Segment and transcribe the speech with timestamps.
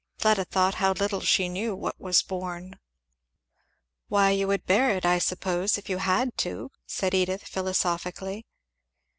[0.17, 2.79] Fleda thought, how little she knew what was borne!
[4.07, 8.47] "Why you could bear it I suppose if you had to," said Edith philosophically.